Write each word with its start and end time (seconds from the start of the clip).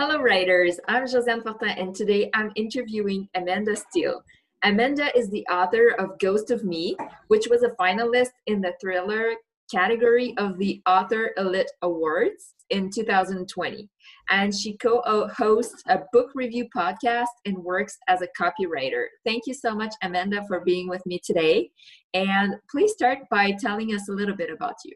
Hello, 0.00 0.22
writers. 0.22 0.78
I'm 0.86 1.06
Josiane 1.06 1.42
Fortin, 1.42 1.70
and 1.70 1.92
today 1.92 2.30
I'm 2.32 2.52
interviewing 2.54 3.28
Amanda 3.34 3.74
Steele. 3.74 4.22
Amanda 4.62 5.10
is 5.18 5.28
the 5.28 5.44
author 5.48 5.96
of 5.98 6.20
Ghost 6.20 6.52
of 6.52 6.62
Me, 6.62 6.96
which 7.26 7.48
was 7.50 7.64
a 7.64 7.70
finalist 7.70 8.30
in 8.46 8.60
the 8.60 8.74
thriller 8.80 9.32
category 9.68 10.34
of 10.38 10.56
the 10.56 10.80
Author 10.86 11.32
Elite 11.36 11.72
Awards 11.82 12.54
in 12.70 12.90
2020. 12.90 13.88
And 14.30 14.54
she 14.54 14.76
co 14.76 15.02
hosts 15.36 15.82
a 15.88 16.02
book 16.12 16.30
review 16.36 16.68
podcast 16.72 17.34
and 17.44 17.58
works 17.58 17.98
as 18.06 18.22
a 18.22 18.28
copywriter. 18.40 19.06
Thank 19.26 19.48
you 19.48 19.54
so 19.54 19.74
much, 19.74 19.92
Amanda, 20.04 20.44
for 20.46 20.60
being 20.60 20.88
with 20.88 21.04
me 21.06 21.20
today. 21.24 21.72
And 22.14 22.54
please 22.70 22.92
start 22.92 23.18
by 23.32 23.50
telling 23.50 23.92
us 23.92 24.08
a 24.08 24.12
little 24.12 24.36
bit 24.36 24.52
about 24.52 24.76
you. 24.84 24.94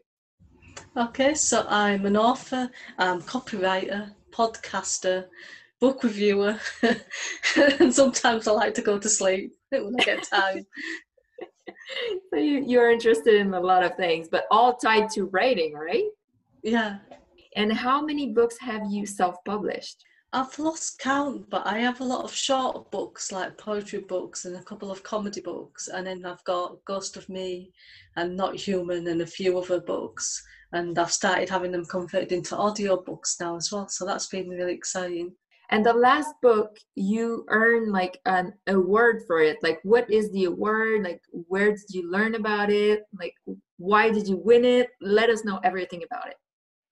Okay, 0.95 1.33
so 1.33 1.65
I'm 1.67 2.05
an 2.05 2.15
author, 2.15 2.69
I'm 2.97 3.21
copywriter, 3.21 4.11
podcaster, 4.33 5.25
book 5.79 6.03
reviewer, 6.03 6.57
and 7.79 7.93
sometimes 7.93 8.47
I 8.47 8.51
like 8.51 8.73
to 8.75 8.81
go 8.81 8.97
to 8.97 9.09
sleep 9.09 9.53
when 9.69 9.95
I 9.99 10.03
get 10.03 10.23
time. 10.23 10.65
so 12.29 12.39
you, 12.39 12.63
you're 12.65 12.91
interested 12.91 13.35
in 13.35 13.53
a 13.53 13.59
lot 13.59 13.83
of 13.83 13.95
things, 13.95 14.27
but 14.29 14.45
all 14.51 14.75
tied 14.75 15.09
to 15.11 15.25
writing, 15.25 15.73
right? 15.73 16.09
Yeah. 16.63 16.97
And 17.55 17.71
how 17.71 18.01
many 18.01 18.33
books 18.33 18.57
have 18.59 18.83
you 18.89 19.05
self-published? 19.05 20.03
I've 20.35 20.57
lost 20.57 20.97
count, 20.97 21.47
but 21.51 21.67
I 21.67 21.77
have 21.77 22.01
a 22.01 22.05
lot 22.05 22.23
of 22.23 22.33
short 22.33 22.89
books 22.89 23.31
like 23.31 23.55
poetry 23.59 23.99
books 23.99 24.45
and 24.45 24.55
a 24.55 24.63
couple 24.63 24.89
of 24.89 25.03
comedy 25.03 25.41
books, 25.41 25.89
and 25.89 26.07
then 26.07 26.25
I've 26.25 26.43
got 26.43 26.83
Ghost 26.85 27.17
of 27.17 27.29
Me 27.29 27.71
and 28.15 28.35
Not 28.35 28.55
Human 28.55 29.07
and 29.07 29.21
a 29.21 29.27
few 29.27 29.59
other 29.59 29.79
books 29.79 30.43
and 30.73 30.97
I've 30.97 31.11
started 31.11 31.49
having 31.49 31.71
them 31.71 31.85
converted 31.85 32.31
into 32.31 32.55
audiobooks 32.55 33.39
now 33.39 33.55
as 33.55 33.71
well. 33.71 33.87
So 33.87 34.05
that's 34.05 34.27
been 34.27 34.49
really 34.49 34.73
exciting. 34.73 35.33
And 35.69 35.85
the 35.85 35.93
last 35.93 36.33
book, 36.41 36.77
you 36.95 37.45
earn 37.47 37.91
like 37.91 38.19
an 38.25 38.53
award 38.67 39.23
for 39.25 39.41
it. 39.41 39.57
Like, 39.63 39.79
what 39.83 40.09
is 40.11 40.31
the 40.31 40.45
award? 40.45 41.03
Like, 41.03 41.21
where 41.31 41.71
did 41.71 41.89
you 41.89 42.11
learn 42.11 42.35
about 42.35 42.69
it? 42.69 43.03
Like, 43.17 43.33
why 43.77 44.11
did 44.11 44.27
you 44.27 44.37
win 44.37 44.65
it? 44.65 44.89
Let 45.01 45.29
us 45.29 45.45
know 45.45 45.59
everything 45.63 46.03
about 46.03 46.27
it. 46.27 46.37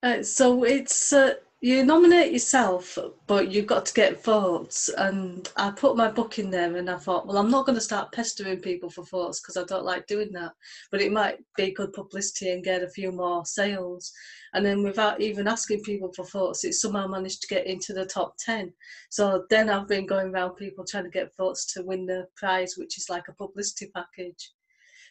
Uh, 0.03 0.23
so 0.23 0.63
it's 0.63 1.13
uh, 1.13 1.33
you 1.63 1.85
nominate 1.85 2.33
yourself, 2.33 2.97
but 3.27 3.51
you've 3.51 3.67
got 3.67 3.85
to 3.85 3.93
get 3.93 4.23
votes. 4.23 4.89
And 4.97 5.47
I 5.55 5.69
put 5.69 5.95
my 5.95 6.09
book 6.09 6.39
in 6.39 6.49
there, 6.49 6.75
and 6.75 6.89
I 6.89 6.97
thought, 6.97 7.27
well, 7.27 7.37
I'm 7.37 7.51
not 7.51 7.67
going 7.67 7.77
to 7.77 7.83
start 7.83 8.11
pestering 8.11 8.57
people 8.59 8.89
for 8.89 9.03
votes 9.03 9.39
because 9.39 9.57
I 9.57 9.63
don't 9.65 9.85
like 9.85 10.07
doing 10.07 10.31
that. 10.31 10.53
But 10.91 11.01
it 11.01 11.11
might 11.11 11.37
be 11.55 11.71
good 11.71 11.93
publicity 11.93 12.49
and 12.49 12.63
get 12.63 12.81
a 12.81 12.89
few 12.89 13.11
more 13.11 13.45
sales. 13.45 14.11
And 14.53 14.65
then 14.65 14.81
without 14.81 15.21
even 15.21 15.47
asking 15.47 15.83
people 15.83 16.11
for 16.15 16.25
votes, 16.25 16.63
it 16.63 16.73
somehow 16.73 17.05
managed 17.05 17.41
to 17.43 17.47
get 17.47 17.67
into 17.67 17.93
the 17.93 18.05
top 18.05 18.33
10. 18.39 18.73
So 19.11 19.45
then 19.51 19.69
I've 19.69 19.87
been 19.87 20.07
going 20.07 20.33
around 20.33 20.55
people 20.55 20.83
trying 20.83 21.03
to 21.03 21.11
get 21.11 21.35
votes 21.37 21.71
to 21.73 21.83
win 21.83 22.07
the 22.07 22.25
prize, 22.35 22.73
which 22.75 22.97
is 22.97 23.07
like 23.07 23.27
a 23.29 23.33
publicity 23.33 23.91
package. 23.93 24.51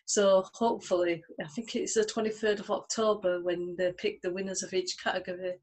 So 0.04 0.44
hopefully, 0.54 1.22
I 1.40 1.46
think 1.46 1.76
it's 1.76 1.94
the 1.94 2.02
23rd 2.02 2.58
of 2.58 2.72
October 2.72 3.40
when 3.40 3.76
they 3.78 3.92
pick 3.92 4.20
the 4.20 4.32
winners 4.32 4.64
of 4.64 4.72
each 4.74 4.96
category. 5.00 5.54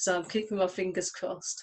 So 0.00 0.16
I'm 0.16 0.24
keeping 0.24 0.56
my 0.56 0.66
fingers 0.66 1.10
crossed. 1.10 1.62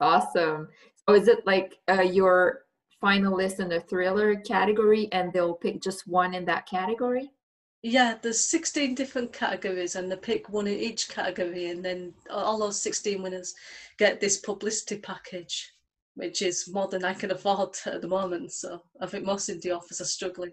awesome. 0.00 0.68
So 1.08 1.14
is 1.14 1.28
it 1.28 1.46
like 1.46 1.78
uh, 1.88 2.02
your 2.02 2.66
finalist 3.02 3.58
in 3.58 3.70
the 3.70 3.80
thriller 3.80 4.36
category 4.36 5.08
and 5.12 5.32
they'll 5.32 5.54
pick 5.54 5.80
just 5.80 6.06
one 6.06 6.34
in 6.34 6.44
that 6.44 6.66
category? 6.66 7.30
Yeah, 7.80 8.16
there's 8.20 8.44
16 8.44 8.94
different 8.94 9.32
categories 9.32 9.96
and 9.96 10.12
they 10.12 10.16
pick 10.16 10.50
one 10.50 10.66
in 10.66 10.78
each 10.78 11.08
category 11.08 11.70
and 11.70 11.82
then 11.82 12.12
all 12.28 12.58
those 12.58 12.78
16 12.82 13.22
winners 13.22 13.54
get 13.96 14.20
this 14.20 14.36
publicity 14.36 14.98
package, 14.98 15.72
which 16.16 16.42
is 16.42 16.68
more 16.70 16.88
than 16.88 17.02
I 17.02 17.14
can 17.14 17.30
afford 17.30 17.70
at 17.86 18.02
the 18.02 18.08
moment. 18.08 18.52
So 18.52 18.82
I 19.00 19.06
think 19.06 19.24
most 19.24 19.48
indie 19.48 19.74
authors 19.74 20.02
are 20.02 20.04
struggling. 20.04 20.52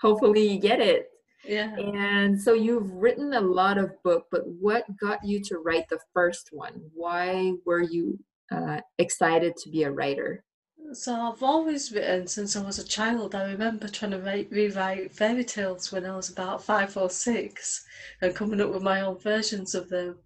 Hopefully 0.00 0.50
you 0.50 0.58
get 0.58 0.80
it. 0.80 1.10
Yeah. 1.44 1.74
And 1.76 2.40
so 2.40 2.52
you've 2.52 2.90
written 2.92 3.32
a 3.32 3.40
lot 3.40 3.78
of 3.78 4.02
book, 4.02 4.26
but 4.30 4.46
what 4.46 4.84
got 4.98 5.24
you 5.24 5.40
to 5.44 5.58
write 5.58 5.88
the 5.88 5.98
first 6.12 6.50
one? 6.52 6.80
Why 6.94 7.54
were 7.64 7.82
you 7.82 8.18
uh, 8.50 8.80
excited 8.98 9.56
to 9.56 9.70
be 9.70 9.84
a 9.84 9.90
writer? 9.90 10.44
So 10.92 11.14
I've 11.14 11.42
always 11.42 11.92
written 11.92 12.26
since 12.26 12.56
I 12.56 12.62
was 12.62 12.78
a 12.78 12.84
child. 12.84 13.34
I 13.34 13.44
remember 13.44 13.86
trying 13.86 14.10
to 14.10 14.18
write, 14.18 14.50
rewrite 14.50 15.12
fairy 15.12 15.44
tales 15.44 15.92
when 15.92 16.04
I 16.04 16.16
was 16.16 16.30
about 16.30 16.64
five 16.64 16.96
or 16.96 17.08
six 17.08 17.84
and 18.20 18.34
coming 18.34 18.60
up 18.60 18.72
with 18.72 18.82
my 18.82 19.02
own 19.02 19.18
versions 19.18 19.74
of 19.74 19.88
them. 19.88 20.18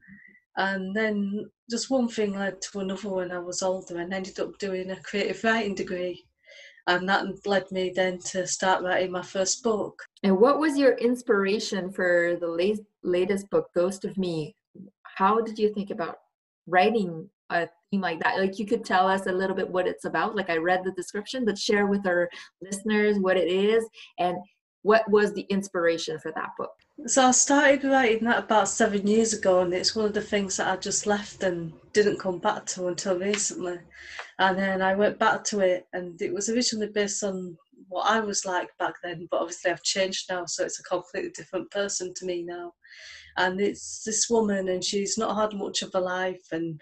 And 0.57 0.95
then 0.97 1.51
just 1.71 1.91
one 1.91 2.09
thing 2.09 2.39
led 2.39 2.63
to 2.63 2.81
another 2.81 3.11
when 3.11 3.31
I 3.31 3.39
was 3.39 3.63
older 3.63 3.99
and 3.99 4.15
ended 4.15 4.41
up 4.41 4.59
doing 4.59 4.91
a 4.91 4.97
creative 4.97 5.43
writing 5.45 5.75
degree 5.75 6.25
and 6.87 7.09
that 7.09 7.25
led 7.47 7.71
me 7.71 7.93
then 7.95 8.19
to 8.19 8.47
start 8.47 8.83
writing 8.83 9.13
my 9.13 9.23
first 9.23 9.63
book. 9.63 10.03
And 10.23 10.39
what 10.39 10.59
was 10.59 10.77
your 10.77 10.95
inspiration 10.95 11.91
for 11.91 12.37
the 12.41 12.47
late, 12.47 12.81
latest 13.03 13.49
book, 13.51 13.69
Ghost 13.75 14.05
of 14.05 14.17
Me? 14.19 14.55
How 15.03 15.41
did 15.41 15.59
you 15.59 15.73
think 15.73 15.91
about 15.91 16.17
writing 16.67 17.29
a 17.51 17.69
theme 17.91 18.01
like 18.01 18.21
that? 18.21 18.39
Like 18.39 18.59
you 18.59 18.67
could 18.67 18.85
tell 18.85 19.09
us 19.09 19.27
a 19.27 19.33
little 19.33 19.57
bit 19.57 19.69
what 19.69 19.87
it's 19.87 20.05
about. 20.05 20.37
Like 20.37 20.51
I 20.51 20.57
read 20.57 20.85
the 20.85 20.93
description, 20.93 21.45
but 21.45 21.59
share 21.59 21.87
with 21.87 22.07
our 22.07 22.29
listeners 22.61 23.19
what 23.19 23.37
it 23.37 23.49
is 23.49 23.87
and 24.19 24.37
what 24.83 25.11
was 25.11 25.33
the 25.33 25.47
inspiration 25.49 26.19
for 26.19 26.33
that 26.33 26.51
book? 26.59 26.73
So 27.07 27.27
I 27.27 27.33
started 27.33 27.85
writing 27.85 28.25
that 28.25 28.45
about 28.45 28.69
seven 28.69 29.07
years 29.07 29.33
ago, 29.33 29.61
and 29.61 29.75
it's 29.75 29.97
one 29.97 30.07
of 30.07 30.15
the 30.15 30.23
things 30.23 30.57
that 30.57 30.69
I 30.69 30.77
just 30.77 31.07
left 31.07 31.43
and 31.43 31.73
didn't 31.93 32.21
come 32.21 32.39
back 32.39 32.67
to 32.67 32.87
until 32.87 33.19
recently. 33.19 33.79
And 34.39 34.57
then 34.57 34.81
I 34.81 34.95
went 34.95 35.19
back 35.19 35.43
to 35.45 35.61
it, 35.61 35.87
and 35.93 36.21
it 36.23 36.33
was 36.33 36.49
originally 36.49 36.87
based 36.87 37.25
on 37.25 37.59
what 37.89 38.09
I 38.09 38.21
was 38.21 38.47
like 38.47 38.69
back 38.79 38.95
then, 39.03 39.27
but 39.31 39.41
obviously 39.41 39.73
I've 39.73 39.83
changed 39.83 40.31
now, 40.31 40.47
so 40.47 40.65
it's 40.65 40.79
a 40.79 40.85
completely 40.85 41.31
different 41.31 41.71
person 41.73 42.15
to 42.15 42.27
me 42.27 42.43
now. 42.43 42.73
And 43.37 43.61
it's 43.61 44.05
this 44.05 44.31
woman, 44.31 44.69
and 44.69 44.83
she's 44.83 45.19
not 45.19 45.37
had 45.37 45.59
much 45.59 45.83
of 45.83 45.91
a 45.95 46.01
life, 46.01 46.47
and 46.53 46.81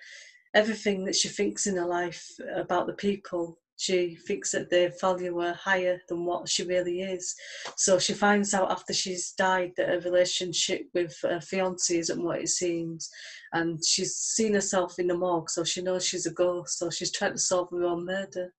everything 0.54 1.06
that 1.06 1.16
she 1.16 1.28
thinks 1.28 1.66
in 1.66 1.76
her 1.76 1.86
life 1.86 2.30
about 2.54 2.86
the 2.86 2.92
people 2.92 3.58
she 3.82 4.16
thinks 4.28 4.52
that 4.52 4.70
they 4.70 4.92
value 5.00 5.40
her 5.40 5.54
higher 5.54 6.00
than 6.08 6.24
what 6.24 6.48
she 6.48 6.62
really 6.62 7.00
is. 7.00 7.34
So 7.76 7.98
she 7.98 8.12
finds 8.12 8.54
out 8.54 8.70
after 8.70 8.92
she's 8.92 9.32
died 9.32 9.72
that 9.76 9.88
her 9.88 9.98
relationship 9.98 10.82
with 10.94 11.12
her 11.22 11.40
fiance 11.40 11.98
isn't 11.98 12.22
what 12.22 12.38
it 12.38 12.48
seems. 12.48 13.10
And 13.52 13.84
she's 13.84 14.14
seen 14.14 14.54
herself 14.54 15.00
in 15.00 15.08
the 15.08 15.18
morgue, 15.18 15.50
so 15.50 15.64
she 15.64 15.82
knows 15.82 16.06
she's 16.06 16.26
a 16.26 16.32
ghost. 16.32 16.78
So 16.78 16.90
she's 16.90 17.10
trying 17.10 17.32
to 17.32 17.38
solve 17.38 17.70
her 17.72 17.82
own 17.82 18.06
murder. 18.06 18.52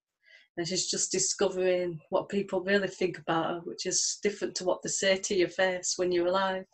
And 0.58 0.68
she's 0.68 0.92
just 0.92 1.10
discovering 1.10 2.02
what 2.10 2.28
people 2.28 2.60
really 2.60 2.90
think 2.90 3.18
about 3.18 3.46
her, 3.46 3.62
which 3.64 3.86
is 3.86 4.20
different 4.24 4.56
to 4.56 4.66
what 4.66 4.82
they 4.82 4.90
say 4.90 5.16
to 5.20 5.36
your 5.36 5.48
face 5.48 5.94
when 5.96 6.12
you're 6.12 6.28
alive. 6.28 6.66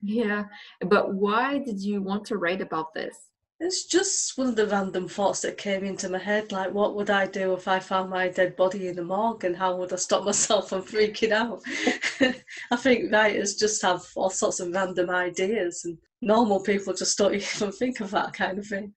Yeah, 0.00 0.44
but 0.86 1.14
why 1.14 1.58
did 1.58 1.82
you 1.82 2.00
want 2.00 2.24
to 2.26 2.38
write 2.38 2.60
about 2.60 2.94
this? 2.94 3.16
It's 3.60 3.84
just 3.86 4.38
one 4.38 4.46
of 4.46 4.56
the 4.56 4.68
random 4.68 5.08
thoughts 5.08 5.40
that 5.40 5.58
came 5.58 5.82
into 5.82 6.08
my 6.08 6.18
head. 6.18 6.52
Like, 6.52 6.72
what 6.72 6.94
would 6.94 7.10
I 7.10 7.26
do 7.26 7.54
if 7.54 7.66
I 7.66 7.80
found 7.80 8.08
my 8.08 8.28
dead 8.28 8.54
body 8.54 8.86
in 8.86 8.94
the 8.94 9.02
morgue, 9.02 9.42
and 9.42 9.56
how 9.56 9.74
would 9.76 9.92
I 9.92 9.96
stop 9.96 10.24
myself 10.24 10.68
from 10.68 10.82
freaking 10.82 11.32
out? 11.32 11.62
I 12.70 12.76
think 12.76 13.12
writers 13.12 13.56
just 13.56 13.82
have 13.82 14.06
all 14.14 14.30
sorts 14.30 14.60
of 14.60 14.72
random 14.72 15.10
ideas, 15.10 15.84
and 15.84 15.98
normal 16.22 16.62
people 16.62 16.94
just 16.94 17.18
don't 17.18 17.34
even 17.54 17.72
think 17.72 18.00
of 18.00 18.12
that 18.12 18.32
kind 18.32 18.58
of 18.58 18.66
thing. 18.66 18.94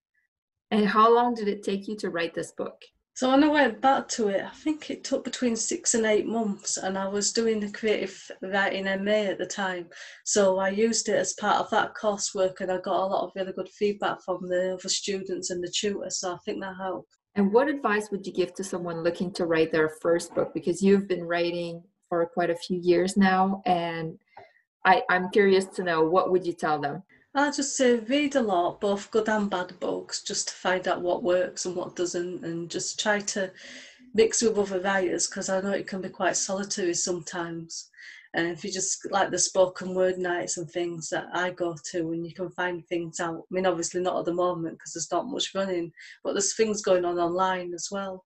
And 0.70 0.86
how 0.86 1.14
long 1.14 1.34
did 1.34 1.48
it 1.48 1.64
take 1.64 1.88
you 1.88 1.96
to 1.98 2.12
write 2.12 2.36
this 2.36 2.52
book? 2.52 2.80
So 3.14 3.30
when 3.30 3.44
I 3.44 3.48
went 3.50 3.82
back 3.82 4.08
to 4.10 4.30
it, 4.30 4.44
I 4.44 4.50
think 4.50 4.90
it 4.90 5.04
took 5.04 5.24
between 5.24 5.56
six 5.56 5.94
and 5.94 6.06
eight 6.06 6.26
months, 6.26 6.78
and 6.78 6.98
I 6.98 7.08
was 7.08 7.34
doing 7.34 7.60
the 7.60 7.72
creative 7.72 8.32
writing 8.42 8.86
MA 8.86 9.30
at 9.32 9.38
the 9.38 9.46
time. 9.46 9.90
So 10.26 10.60
I 10.60 10.70
used 10.70 11.10
it 11.10 11.16
as 11.16 11.34
part 11.34 11.58
of 11.58 11.70
that 11.72 11.94
coursework, 11.94 12.62
and 12.62 12.72
I 12.72 12.78
got 12.78 13.04
a 13.04 13.06
lot 13.06 13.26
of 13.26 13.32
really 13.36 13.52
good 13.52 13.70
feedback 13.70 14.22
from 14.24 14.48
the 14.48 14.74
other 14.74 14.90
students 14.90 15.50
and 15.50 15.62
the 15.62 15.72
tutor. 15.72 16.10
So 16.10 16.34
I 16.34 16.38
think 16.46 16.62
that 16.62 16.76
helped. 16.78 17.18
And 17.36 17.54
what 17.54 17.68
advice 17.68 18.10
would 18.12 18.26
you 18.26 18.34
give 18.34 18.54
to 18.56 18.64
someone 18.64 19.04
looking 19.04 19.32
to 19.34 19.46
write 19.46 19.72
their 19.72 19.90
first 20.02 20.34
book? 20.34 20.54
Because 20.54 20.82
you've 20.82 21.08
been 21.08 21.24
writing 21.24 21.84
for 22.10 22.26
quite 22.26 22.50
a 22.50 22.56
few 22.56 22.80
years 22.82 23.18
now, 23.18 23.62
and 23.66 24.18
I, 24.86 25.04
I'm 25.10 25.30
curious 25.30 25.66
to 25.66 25.84
know 25.84 26.04
what 26.04 26.32
would 26.32 26.46
you 26.46 26.54
tell 26.54 26.80
them? 26.80 27.04
I 27.34 27.50
just 27.50 27.78
say 27.78 27.96
read 27.96 28.36
a 28.36 28.42
lot, 28.42 28.82
both 28.82 29.10
good 29.10 29.30
and 29.30 29.50
bad 29.50 29.80
books, 29.80 30.22
just 30.22 30.50
to 30.50 30.54
find 30.54 30.86
out 30.88 31.02
what 31.02 31.24
works 31.24 31.66
and 31.66 31.76
what 31.78 31.96
doesn't, 31.96 32.44
and 32.44 32.70
just 32.70 33.00
try 33.00 33.22
to 33.22 33.52
mix 34.14 34.42
with 34.42 34.58
other 34.58 34.82
writers 34.82 35.28
because 35.28 35.48
I 35.48 35.62
know 35.62 35.72
it 35.72 35.88
can 35.88 36.02
be 36.02 36.10
quite 36.10 36.36
solitary 36.36 36.94
sometimes. 36.94 37.90
And 38.34 38.48
if 38.48 38.66
you 38.66 38.72
just 38.72 39.10
like 39.12 39.32
the 39.32 39.40
spoken 39.40 39.96
word 39.96 40.18
nights 40.18 40.58
and 40.58 40.70
things 40.70 41.10
that 41.10 41.28
I 41.34 41.52
go 41.52 41.76
to, 41.92 42.12
and 42.12 42.26
you 42.26 42.34
can 42.34 42.50
find 42.50 42.86
things 42.88 43.22
out. 43.22 43.44
I 43.50 43.54
mean, 43.54 43.66
obviously 43.66 44.02
not 44.02 44.20
at 44.20 44.26
the 44.26 44.34
moment 44.34 44.78
because 44.78 44.94
there's 44.94 45.12
not 45.12 45.28
much 45.28 45.56
running, 45.56 45.94
but 46.26 46.34
there's 46.34 46.56
things 46.56 46.82
going 46.82 47.06
on 47.06 47.18
online 47.18 47.74
as 47.74 47.88
well. 47.92 48.26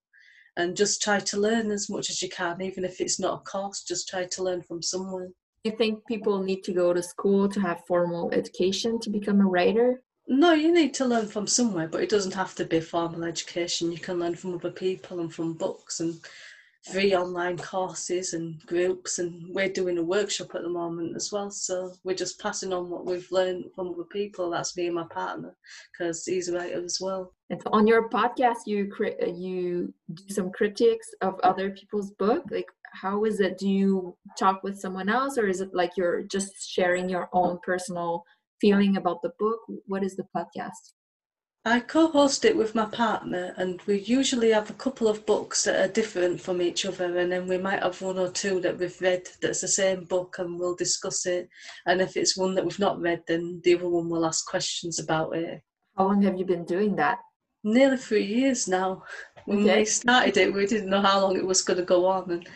And 0.57 0.75
just 0.75 1.03
try 1.03 1.19
to 1.19 1.39
learn 1.39 1.69
as 1.69 1.89
much 1.89 2.09
as 2.09 2.21
you 2.23 2.29
can, 2.29 2.61
even 2.61 2.85
if 2.85 2.99
it's 3.01 3.19
not 3.19 3.41
a 3.41 3.43
course. 3.43 3.83
Just 3.83 4.07
try 4.07 4.25
to 4.25 4.43
learn 4.43 4.63
from 4.63 4.81
someone. 4.81 5.33
You 5.65 5.71
think 5.71 6.05
people 6.05 6.43
need 6.43 6.63
to 6.65 6.73
go 6.73 6.93
to 6.93 7.01
school 7.01 7.49
to 7.49 7.59
have 7.59 7.87
formal 7.87 8.31
education 8.31 8.99
to 8.99 9.09
become 9.09 9.41
a 9.41 9.45
writer? 9.45 10.03
No, 10.27 10.53
you 10.53 10.71
need 10.71 10.93
to 10.93 11.05
learn 11.05 11.25
from 11.25 11.47
somewhere, 11.47 11.87
but 11.87 12.03
it 12.03 12.09
doesn't 12.09 12.35
have 12.35 12.53
to 12.55 12.65
be 12.65 12.79
formal 12.79 13.23
education. 13.23 13.91
You 13.91 13.97
can 13.97 14.19
learn 14.19 14.35
from 14.35 14.53
other 14.53 14.69
people 14.69 15.21
and 15.21 15.33
from 15.33 15.53
books 15.53 16.01
and 16.01 16.19
free 16.91 17.15
online 17.15 17.57
courses 17.57 18.35
and 18.35 18.63
groups. 18.67 19.17
And 19.17 19.55
we're 19.55 19.69
doing 19.69 19.97
a 19.97 20.03
workshop 20.03 20.53
at 20.53 20.61
the 20.61 20.69
moment 20.69 21.15
as 21.15 21.31
well. 21.31 21.49
So 21.49 21.93
we're 22.03 22.13
just 22.13 22.39
passing 22.39 22.71
on 22.71 22.91
what 22.91 23.07
we've 23.07 23.31
learned 23.31 23.65
from 23.73 23.89
other 23.89 24.03
people. 24.03 24.51
That's 24.51 24.77
me 24.77 24.85
and 24.85 24.95
my 24.95 25.07
partner, 25.09 25.55
because 25.91 26.23
he's 26.25 26.47
a 26.47 26.59
writer 26.59 26.85
as 26.85 26.99
well. 27.01 27.33
And 27.49 27.59
on 27.73 27.87
your 27.87 28.07
podcast, 28.09 28.67
you 28.67 28.87
create 28.87 29.17
you 29.35 29.91
do 30.13 30.29
some 30.29 30.51
critiques 30.51 31.07
of 31.21 31.39
other 31.39 31.71
people's 31.71 32.11
book. 32.11 32.43
Like, 32.51 32.67
how 33.01 33.25
is 33.25 33.39
it? 33.39 33.57
Do 33.57 33.69
you 33.69 34.17
talk 34.37 34.63
with 34.63 34.79
someone 34.79 35.09
else, 35.09 35.37
or 35.37 35.47
is 35.47 35.61
it 35.61 35.73
like 35.73 35.91
you're 35.97 36.23
just 36.23 36.69
sharing 36.69 37.09
your 37.09 37.29
own 37.33 37.59
personal 37.63 38.23
feeling 38.61 38.97
about 38.97 39.21
the 39.21 39.31
book? 39.39 39.59
What 39.85 40.03
is 40.03 40.15
the 40.15 40.25
podcast? 40.35 40.93
I 41.67 41.79
co 41.79 42.09
host 42.09 42.45
it 42.45 42.55
with 42.55 42.75
my 42.75 42.85
partner, 42.85 43.55
and 43.57 43.81
we 43.87 44.01
usually 44.01 44.51
have 44.51 44.69
a 44.69 44.73
couple 44.73 45.07
of 45.07 45.25
books 45.25 45.63
that 45.63 45.83
are 45.83 45.91
different 45.91 46.39
from 46.39 46.61
each 46.61 46.85
other, 46.85 47.17
and 47.17 47.31
then 47.31 47.47
we 47.47 47.57
might 47.57 47.81
have 47.81 47.99
one 48.03 48.19
or 48.19 48.29
two 48.29 48.61
that 48.61 48.77
we've 48.77 49.01
read 49.01 49.27
that's 49.41 49.61
the 49.61 49.67
same 49.67 50.03
book, 50.03 50.35
and 50.37 50.59
we'll 50.59 50.75
discuss 50.75 51.25
it. 51.25 51.49
And 51.87 52.01
if 52.01 52.15
it's 52.17 52.37
one 52.37 52.53
that 52.53 52.63
we've 52.63 52.77
not 52.77 53.01
read, 53.01 53.23
then 53.27 53.61
the 53.63 53.75
other 53.75 53.89
one 53.89 54.09
will 54.09 54.27
ask 54.27 54.45
questions 54.45 54.99
about 54.99 55.35
it. 55.35 55.59
How 55.97 56.05
long 56.05 56.21
have 56.21 56.37
you 56.37 56.45
been 56.45 56.65
doing 56.65 56.95
that? 56.97 57.17
Nearly 57.63 57.97
three 57.97 58.25
years 58.25 58.67
now. 58.67 59.01
When 59.45 59.63
okay. 59.63 59.79
we 59.79 59.85
started 59.85 60.37
it, 60.37 60.53
we 60.53 60.67
didn't 60.67 60.91
know 60.91 61.01
how 61.01 61.21
long 61.21 61.35
it 61.35 61.45
was 61.45 61.63
going 61.63 61.79
to 61.79 61.85
go 61.85 62.05
on, 62.05 62.29
and 62.29 62.47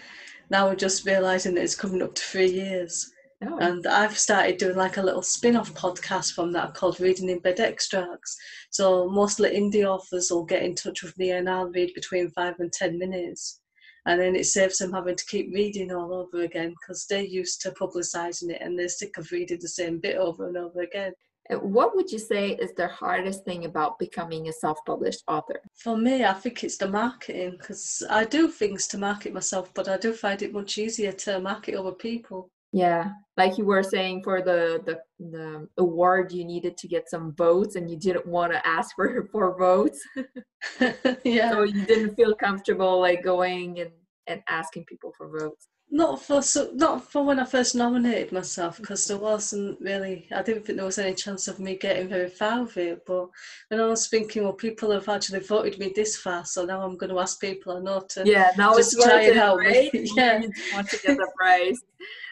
now 0.49 0.67
we're 0.67 0.75
just 0.75 1.05
realizing 1.05 1.55
that 1.55 1.63
it's 1.63 1.75
coming 1.75 2.01
up 2.01 2.15
to 2.15 2.21
three 2.21 2.51
years. 2.51 3.11
Oh. 3.45 3.57
And 3.59 3.85
I've 3.87 4.17
started 4.17 4.57
doing 4.57 4.75
like 4.75 4.97
a 4.97 5.01
little 5.01 5.21
spin 5.21 5.55
off 5.55 5.73
podcast 5.73 6.33
from 6.33 6.51
that 6.53 6.73
called 6.73 6.99
Reading 6.99 7.29
in 7.29 7.39
Bed 7.39 7.59
Extracts. 7.59 8.35
So 8.69 9.07
mostly 9.09 9.51
indie 9.51 9.85
authors 9.85 10.29
will 10.29 10.43
get 10.43 10.63
in 10.63 10.75
touch 10.75 11.03
with 11.03 11.17
me 11.17 11.31
and 11.31 11.49
I'll 11.49 11.69
read 11.69 11.93
between 11.93 12.31
five 12.31 12.55
and 12.59 12.71
10 12.71 12.97
minutes. 12.97 13.61
And 14.05 14.19
then 14.19 14.35
it 14.35 14.45
saves 14.45 14.79
them 14.79 14.91
having 14.91 15.15
to 15.15 15.25
keep 15.25 15.53
reading 15.53 15.91
all 15.91 16.13
over 16.13 16.43
again 16.43 16.73
because 16.81 17.05
they're 17.05 17.21
used 17.21 17.61
to 17.61 17.71
publicising 17.71 18.49
it 18.49 18.61
and 18.61 18.77
they're 18.77 18.89
sick 18.89 19.17
of 19.17 19.31
reading 19.31 19.59
the 19.61 19.67
same 19.69 19.99
bit 19.99 20.17
over 20.17 20.47
and 20.47 20.57
over 20.57 20.81
again. 20.81 21.13
What 21.49 21.95
would 21.95 22.11
you 22.11 22.19
say 22.19 22.51
is 22.51 22.73
the 22.73 22.87
hardest 22.87 23.43
thing 23.43 23.65
about 23.65 23.97
becoming 23.97 24.47
a 24.47 24.53
self 24.53 24.79
published 24.85 25.23
author? 25.27 25.61
For 25.73 25.97
me, 25.97 26.23
I 26.23 26.33
think 26.33 26.63
it's 26.63 26.77
the 26.77 26.87
marketing 26.87 27.51
because 27.51 28.03
I 28.09 28.25
do 28.25 28.47
things 28.47 28.87
to 28.89 28.99
market 28.99 29.33
myself, 29.33 29.73
but 29.73 29.89
I 29.89 29.97
do 29.97 30.13
find 30.13 30.41
it 30.43 30.53
much 30.53 30.77
easier 30.77 31.11
to 31.11 31.39
market 31.39 31.75
other 31.75 31.91
people. 31.91 32.51
Yeah, 32.71 33.13
like 33.35 33.57
you 33.57 33.65
were 33.65 33.81
saying 33.81 34.21
for 34.23 34.43
the, 34.43 34.81
the 34.85 34.99
the 35.31 35.67
award, 35.79 36.31
you 36.31 36.45
needed 36.45 36.77
to 36.77 36.87
get 36.87 37.09
some 37.09 37.33
votes, 37.33 37.75
and 37.75 37.89
you 37.89 37.97
didn't 37.97 38.27
want 38.27 38.51
to 38.53 38.67
ask 38.67 38.95
for 38.95 39.27
for 39.31 39.57
votes. 39.57 39.99
yeah. 41.23 41.49
So 41.49 41.63
you 41.63 41.85
didn't 41.87 42.15
feel 42.15 42.35
comfortable 42.35 42.99
like 42.99 43.23
going 43.23 43.79
and 43.79 43.91
and 44.27 44.43
asking 44.47 44.85
people 44.85 45.11
for 45.17 45.27
votes. 45.27 45.67
Not 45.91 46.21
for 46.21 46.43
so 46.43 46.69
not 46.75 47.11
for 47.11 47.25
when 47.25 47.39
I 47.39 47.45
first 47.45 47.73
nominated 47.73 48.31
myself 48.31 48.77
because 48.77 49.07
there 49.07 49.17
wasn't 49.17 49.81
really 49.81 50.27
I 50.31 50.43
didn't 50.43 50.65
think 50.65 50.77
there 50.77 50.85
was 50.85 50.99
any 50.99 51.15
chance 51.15 51.47
of 51.47 51.59
me 51.59 51.77
getting 51.77 52.07
very 52.07 52.29
far 52.29 52.61
with 52.61 52.77
it. 52.77 53.03
But 53.07 53.29
when 53.69 53.79
I 53.79 53.87
was 53.87 54.07
thinking, 54.07 54.43
well, 54.43 54.53
people 54.53 54.91
have 54.91 55.09
actually 55.09 55.39
voted 55.39 55.79
me 55.79 55.91
this 55.95 56.15
far, 56.15 56.45
so 56.45 56.63
now 56.63 56.83
I'm 56.83 56.95
going 56.95 57.09
to 57.09 57.19
ask 57.19 57.41
people 57.41 57.75
I 57.75 57.79
know 57.79 58.01
to 58.09 58.23
yeah 58.23 58.51
now 58.55 58.75
it's 58.75 58.95
try 58.95 59.23
it 59.23 59.37
out. 59.37 59.57
Right? 59.57 59.89
yeah, 59.93 60.41
want 60.73 60.89
to 60.89 60.97
get 60.97 61.17
the 61.17 61.31
prize 61.35 61.79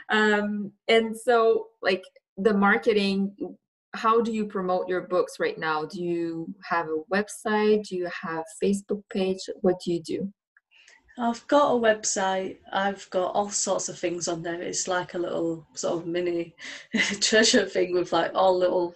um, 0.09 0.71
and 0.87 1.15
so 1.15 1.67
like 1.81 2.03
the 2.37 2.53
marketing 2.53 3.55
how 3.93 4.21
do 4.21 4.31
you 4.31 4.45
promote 4.45 4.87
your 4.87 5.01
books 5.01 5.39
right 5.39 5.57
now 5.57 5.85
do 5.85 6.03
you 6.03 6.53
have 6.63 6.87
a 6.87 7.13
website 7.13 7.83
do 7.87 7.95
you 7.95 8.07
have 8.21 8.43
facebook 8.61 9.01
page 9.11 9.39
what 9.61 9.75
do 9.83 9.93
you 9.93 10.01
do 10.01 10.31
I've 11.19 11.45
got 11.47 11.71
a 11.71 11.79
website. 11.79 12.57
I've 12.71 13.09
got 13.09 13.33
all 13.33 13.49
sorts 13.49 13.89
of 13.89 13.97
things 13.97 14.27
on 14.27 14.43
there. 14.43 14.61
It's 14.61 14.87
like 14.87 15.15
a 15.15 15.19
little 15.19 15.65
sort 15.73 16.01
of 16.01 16.07
mini 16.07 16.55
treasure 17.21 17.65
thing 17.65 17.93
with 17.93 18.13
like 18.13 18.31
all 18.35 18.57
little 18.57 18.93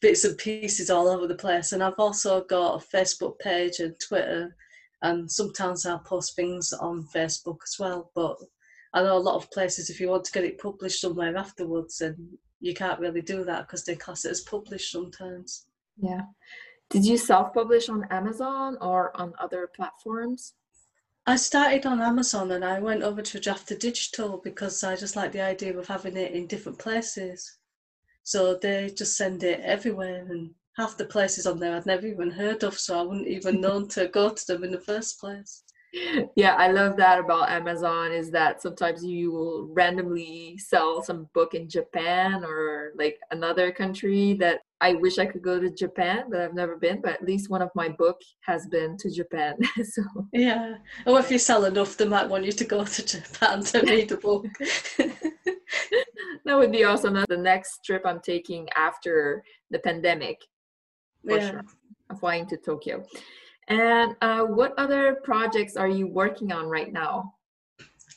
bits 0.00 0.24
and 0.24 0.38
pieces 0.38 0.88
all 0.88 1.06
over 1.08 1.26
the 1.26 1.34
place. 1.34 1.72
And 1.72 1.82
I've 1.82 1.98
also 1.98 2.44
got 2.44 2.82
a 2.82 2.96
Facebook 2.96 3.38
page 3.40 3.80
and 3.80 3.94
Twitter. 4.00 4.56
And 5.02 5.30
sometimes 5.30 5.84
I'll 5.84 5.98
post 5.98 6.34
things 6.34 6.72
on 6.72 7.06
Facebook 7.14 7.58
as 7.64 7.76
well. 7.78 8.10
But 8.14 8.36
I 8.94 9.02
know 9.02 9.16
a 9.16 9.18
lot 9.18 9.36
of 9.36 9.50
places, 9.50 9.90
if 9.90 10.00
you 10.00 10.08
want 10.08 10.24
to 10.24 10.32
get 10.32 10.44
it 10.44 10.58
published 10.58 11.00
somewhere 11.00 11.36
afterwards, 11.36 12.00
and 12.00 12.16
you 12.60 12.74
can't 12.74 13.00
really 13.00 13.22
do 13.22 13.44
that 13.44 13.66
because 13.66 13.84
they 13.84 13.96
class 13.96 14.24
it 14.24 14.30
as 14.30 14.40
published 14.40 14.92
sometimes. 14.92 15.66
Yeah. 16.00 16.22
Did 16.88 17.04
you 17.04 17.18
self 17.18 17.52
publish 17.54 17.88
on 17.88 18.06
Amazon 18.10 18.76
or 18.80 19.16
on 19.16 19.32
other 19.38 19.70
platforms? 19.74 20.54
I 21.30 21.36
started 21.36 21.86
on 21.86 22.00
Amazon 22.00 22.50
and 22.50 22.64
I 22.64 22.80
went 22.80 23.04
over 23.04 23.22
to 23.22 23.38
Draft2Digital 23.38 24.42
because 24.42 24.82
I 24.82 24.96
just 24.96 25.14
like 25.14 25.30
the 25.30 25.40
idea 25.40 25.78
of 25.78 25.86
having 25.86 26.16
it 26.16 26.32
in 26.32 26.48
different 26.48 26.80
places. 26.80 27.58
So 28.24 28.56
they 28.56 28.90
just 28.90 29.16
send 29.16 29.44
it 29.44 29.60
everywhere 29.60 30.26
and 30.28 30.52
half 30.76 30.96
the 30.96 31.04
places 31.04 31.46
on 31.46 31.60
there 31.60 31.76
I'd 31.76 31.86
never 31.86 32.08
even 32.08 32.32
heard 32.32 32.64
of, 32.64 32.76
so 32.76 32.98
I 32.98 33.02
wouldn't 33.02 33.28
even 33.28 33.60
known 33.66 33.86
to 33.90 34.08
go 34.08 34.30
to 34.30 34.46
them 34.48 34.64
in 34.64 34.72
the 34.72 34.80
first 34.80 35.20
place 35.20 35.62
yeah 36.36 36.54
i 36.54 36.70
love 36.70 36.96
that 36.96 37.18
about 37.18 37.50
amazon 37.50 38.12
is 38.12 38.30
that 38.30 38.62
sometimes 38.62 39.04
you 39.04 39.32
will 39.32 39.66
randomly 39.72 40.56
sell 40.58 41.02
some 41.02 41.28
book 41.34 41.54
in 41.54 41.68
japan 41.68 42.44
or 42.44 42.92
like 42.96 43.18
another 43.32 43.72
country 43.72 44.34
that 44.34 44.60
i 44.80 44.94
wish 44.94 45.18
i 45.18 45.26
could 45.26 45.42
go 45.42 45.58
to 45.58 45.68
japan 45.70 46.24
but 46.30 46.40
i've 46.40 46.54
never 46.54 46.76
been 46.76 47.00
but 47.00 47.14
at 47.14 47.24
least 47.24 47.50
one 47.50 47.60
of 47.60 47.70
my 47.74 47.88
book 47.88 48.20
has 48.42 48.66
been 48.68 48.96
to 48.96 49.10
japan 49.10 49.54
so. 49.84 50.02
Yeah. 50.32 50.76
Or 51.06 51.18
if 51.18 51.30
you 51.30 51.38
sell 51.38 51.64
enough 51.64 51.96
they 51.96 52.06
might 52.06 52.28
want 52.28 52.44
you 52.44 52.52
to 52.52 52.64
go 52.64 52.84
to 52.84 53.04
japan 53.04 53.62
to 53.64 53.80
read 53.86 54.08
the 54.08 54.16
book. 54.16 54.46
That 56.44 56.56
would 56.56 56.72
be 56.72 56.84
awesome. 56.84 57.14
That's 57.14 57.28
the 57.28 57.36
next 57.36 57.84
trip 57.84 58.02
i'm 58.06 58.20
taking 58.20 58.68
after 58.76 59.42
the 59.70 59.78
pandemic 59.80 60.40
yeah. 61.24 61.50
Sure. 61.50 61.64
i'm 62.08 62.16
flying 62.16 62.46
to 62.46 62.56
tokyo 62.56 63.04
and 63.70 64.16
uh, 64.20 64.42
what 64.42 64.74
other 64.76 65.20
projects 65.22 65.76
are 65.76 65.88
you 65.88 66.08
working 66.08 66.52
on 66.52 66.66
right 66.66 66.92
now? 66.92 67.34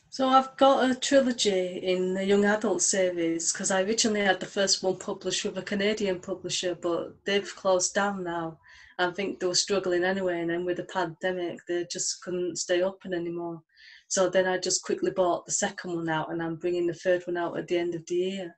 So 0.09 0.27
I've 0.27 0.55
got 0.57 0.89
a 0.89 0.95
trilogy 0.95 1.77
in 1.77 2.13
the 2.13 2.25
young 2.25 2.45
adult 2.45 2.81
series 2.81 3.51
because 3.51 3.71
I 3.71 3.81
originally 3.81 4.21
had 4.21 4.39
the 4.39 4.45
first 4.45 4.83
one 4.83 4.97
published 4.97 5.45
with 5.45 5.57
a 5.57 5.61
Canadian 5.61 6.19
publisher, 6.19 6.75
but 6.75 7.15
they've 7.25 7.55
closed 7.55 7.93
down 7.93 8.23
now. 8.23 8.59
I 8.99 9.09
think 9.11 9.39
they 9.39 9.47
were 9.47 9.55
struggling 9.55 10.03
anyway, 10.03 10.41
and 10.41 10.49
then 10.49 10.65
with 10.65 10.77
the 10.77 10.83
pandemic, 10.83 11.59
they 11.67 11.85
just 11.91 12.21
couldn't 12.21 12.57
stay 12.57 12.83
open 12.83 13.13
anymore. 13.13 13.61
So 14.07 14.29
then 14.29 14.47
I 14.47 14.59
just 14.59 14.83
quickly 14.83 15.09
bought 15.09 15.45
the 15.45 15.51
second 15.51 15.95
one 15.95 16.09
out, 16.09 16.31
and 16.31 16.43
I'm 16.43 16.57
bringing 16.57 16.85
the 16.85 16.93
third 16.93 17.23
one 17.25 17.37
out 17.37 17.57
at 17.57 17.67
the 17.67 17.77
end 17.77 17.95
of 17.95 18.05
the 18.05 18.15
year 18.15 18.55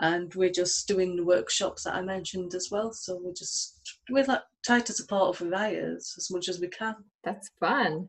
and 0.00 0.34
we're 0.34 0.50
just 0.50 0.88
doing 0.88 1.16
the 1.16 1.24
workshops 1.24 1.84
that 1.84 1.94
I 1.94 2.02
mentioned 2.02 2.54
as 2.54 2.70
well. 2.70 2.92
So 2.92 3.18
we're 3.22 3.32
just 3.32 3.98
we're 4.10 4.24
like 4.24 4.42
try 4.64 4.80
to 4.80 4.92
support 4.92 5.40
writers 5.40 6.14
as 6.16 6.30
much 6.30 6.48
as 6.48 6.60
we 6.60 6.68
can. 6.68 6.96
That's 7.22 7.50
fun. 7.60 8.08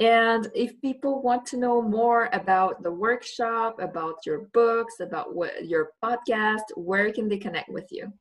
And 0.00 0.50
if 0.54 0.80
people 0.80 1.22
want 1.22 1.44
to 1.46 1.58
know 1.58 1.82
more 1.82 2.30
about 2.32 2.82
the 2.82 2.90
workshop, 2.90 3.78
about 3.80 4.16
your 4.24 4.48
books, 4.54 5.00
about 5.00 5.34
what 5.34 5.66
your 5.66 5.92
podcast, 6.02 6.64
where 6.76 7.12
can 7.12 7.28
they 7.28 7.36
connect 7.38 7.68
with 7.68 7.88
you? 7.90 8.12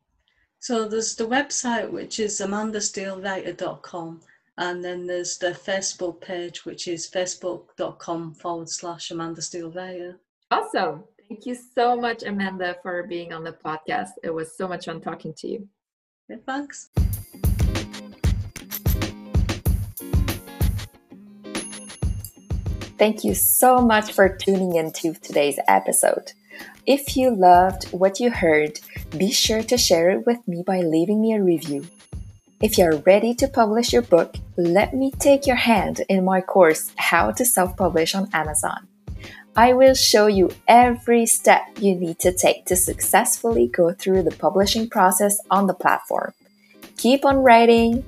So 0.60 0.88
there's 0.88 1.16
the 1.16 1.26
website 1.26 1.90
which 1.90 2.20
is 2.20 2.40
amandasteelewriter.com 2.40 4.22
and 4.58 4.84
then 4.84 5.08
there's 5.08 5.38
the 5.38 5.52
Facebook 5.52 6.22
page 6.22 6.66
which 6.66 6.88
is 6.88 7.10
facebook.com 7.10 8.36
forward 8.36 8.70
slash 8.70 9.10
Amanda 9.10 9.42
Steele 9.42 9.72
Writer. 9.72 10.20
Awesome. 10.52 11.06
Thank 11.32 11.46
you 11.46 11.56
so 11.56 11.96
much, 11.96 12.24
Amanda, 12.24 12.76
for 12.84 13.04
being 13.04 13.32
on 13.32 13.46
the 13.46 13.54
podcast. 13.54 14.10
It 14.22 14.34
was 14.34 14.54
so 14.54 14.68
much 14.68 14.84
fun 14.84 15.00
talking 15.00 15.34
to 15.38 15.48
you. 15.48 15.70
Yeah, 16.28 16.36
thanks. 16.46 16.90
Thank 22.98 23.24
you 23.24 23.34
so 23.34 23.78
much 23.78 24.12
for 24.12 24.28
tuning 24.28 24.76
into 24.76 25.14
today's 25.14 25.58
episode. 25.70 26.34
If 26.86 27.16
you 27.16 27.34
loved 27.34 27.86
what 27.92 28.20
you 28.20 28.30
heard, 28.30 28.82
be 29.18 29.32
sure 29.32 29.64
to 29.64 29.78
share 29.78 30.10
it 30.10 30.28
with 30.28 30.46
me 30.50 30.66
by 30.68 30.82
leaving 30.82 31.22
me 31.22 31.32
a 31.34 31.42
review. 31.42 31.88
If 32.62 32.78
you're 32.78 32.98
ready 32.98 33.34
to 33.36 33.48
publish 33.48 33.94
your 33.94 34.02
book, 34.02 34.36
let 34.58 34.94
me 34.94 35.12
take 35.12 35.48
your 35.48 35.56
hand 35.56 36.02
in 36.10 36.26
my 36.26 36.42
course, 36.42 36.92
How 36.98 37.32
to 37.32 37.46
Self 37.46 37.78
Publish 37.78 38.16
on 38.16 38.30
Amazon. 38.34 38.90
I 39.56 39.74
will 39.74 39.96
show 39.96 40.28
you 40.28 40.50
every 40.68 41.26
step 41.26 41.62
you 41.78 41.94
need 41.96 42.20
to 42.20 42.32
take 42.32 42.66
to 42.68 42.78
successfully 42.78 43.68
go 43.68 43.92
through 43.92 44.24
the 44.24 44.32
publishing 44.32 44.90
process 44.90 45.40
on 45.52 45.68
the 45.68 45.74
platform. 45.74 46.34
Keep 46.96 47.26
on 47.26 47.38
writing, 47.38 48.06